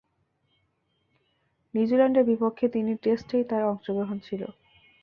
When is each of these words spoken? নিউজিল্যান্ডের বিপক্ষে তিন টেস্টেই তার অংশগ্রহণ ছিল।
নিউজিল্যান্ডের 1.73 2.25
বিপক্ষে 2.25 2.65
তিন 2.73 2.87
টেস্টেই 3.03 3.43
তার 3.43 3.63
অংশগ্রহণ 3.63 4.17
ছিল। 4.19 4.41